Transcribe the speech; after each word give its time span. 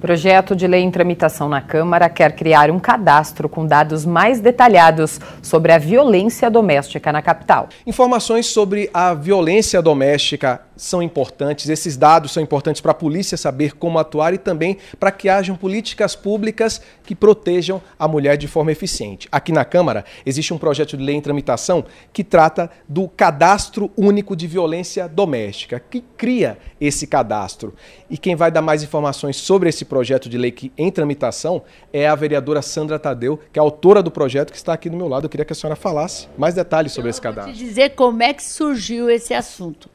Projeto 0.00 0.54
de 0.54 0.64
lei 0.68 0.82
em 0.82 0.92
tramitação 0.92 1.48
na 1.48 1.60
Câmara 1.60 2.08
quer 2.08 2.36
criar 2.36 2.70
um 2.70 2.78
cadastro 2.78 3.48
com 3.48 3.66
dados 3.66 4.06
mais 4.06 4.40
detalhados 4.40 5.20
sobre 5.42 5.72
a 5.72 5.78
violência 5.78 6.48
doméstica 6.48 7.10
na 7.10 7.20
capital. 7.20 7.68
Informações 7.84 8.46
sobre 8.46 8.88
a 8.94 9.12
violência 9.12 9.82
doméstica 9.82 10.60
são 10.76 11.02
importantes, 11.02 11.68
esses 11.68 11.96
dados 11.96 12.30
são 12.30 12.40
importantes 12.40 12.80
para 12.80 12.92
a 12.92 12.94
polícia 12.94 13.36
saber 13.36 13.74
como 13.74 13.98
atuar 13.98 14.32
e 14.32 14.38
também 14.38 14.78
para 15.00 15.10
que 15.10 15.28
hajam 15.28 15.56
políticas 15.56 16.14
públicas 16.14 16.80
que 17.02 17.16
protejam 17.16 17.82
a 17.98 18.06
mulher 18.06 18.36
de 18.36 18.46
forma 18.46 18.70
eficiente. 18.70 19.28
Aqui 19.32 19.50
na 19.50 19.64
Câmara 19.64 20.04
existe 20.24 20.54
um 20.54 20.58
projeto 20.58 20.96
de 20.96 21.02
lei 21.02 21.16
em 21.16 21.20
tramitação 21.20 21.84
que 22.12 22.22
trata 22.22 22.70
do 22.88 23.08
Cadastro 23.08 23.90
Único 23.96 24.36
de 24.36 24.46
Violência 24.46 25.08
Doméstica, 25.08 25.80
que 25.80 26.04
cria 26.16 26.56
esse 26.80 27.08
cadastro. 27.08 27.74
E 28.08 28.16
quem 28.16 28.36
vai 28.36 28.52
dar 28.52 28.62
mais 28.62 28.84
informações 28.84 29.36
sobre 29.36 29.68
esse 29.68 29.84
projeto 29.88 30.28
de 30.28 30.38
lei 30.38 30.52
que 30.52 30.70
em 30.76 30.90
tramitação 30.90 31.62
é 31.92 32.06
a 32.06 32.14
vereadora 32.14 32.62
Sandra 32.62 32.98
Tadeu, 32.98 33.40
que 33.52 33.58
é 33.58 33.62
autora 33.62 34.02
do 34.02 34.10
projeto, 34.10 34.50
que 34.50 34.56
está 34.56 34.72
aqui 34.72 34.88
do 34.88 34.96
meu 34.96 35.08
lado. 35.08 35.24
Eu 35.24 35.30
queria 35.30 35.44
que 35.44 35.52
a 35.52 35.56
senhora 35.56 35.74
falasse 35.74 36.28
mais 36.36 36.54
detalhes 36.54 36.92
sobre 36.92 37.08
eu 37.08 37.10
esse 37.10 37.20
cadastro. 37.20 37.52
Vou 37.52 37.60
te 37.60 37.64
dizer 37.64 37.90
como 37.90 38.22
é 38.22 38.32
que 38.32 38.42
surgiu 38.42 39.10
esse 39.10 39.34
assunto. 39.34 39.90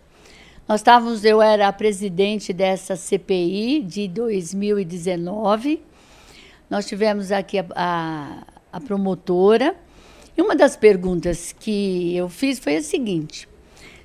Nós 0.68 0.80
estávamos, 0.80 1.26
eu 1.26 1.42
era 1.42 1.68
a 1.68 1.74
presidente 1.74 2.54
dessa 2.54 2.96
CPI 2.96 3.82
de 3.82 4.08
2019. 4.08 5.82
Nós 6.70 6.86
tivemos 6.86 7.32
aqui 7.32 7.60
a, 7.60 7.66
a, 7.76 8.44
a 8.72 8.80
promotora. 8.80 9.76
E 10.36 10.42
uma 10.42 10.56
das 10.56 10.76
perguntas 10.76 11.54
que 11.60 12.16
eu 12.16 12.30
fiz 12.30 12.60
foi 12.60 12.78
a 12.78 12.82
seguinte: 12.82 13.48